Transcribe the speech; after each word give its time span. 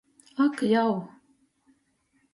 Ak 0.43 0.57
jau! 0.71 0.93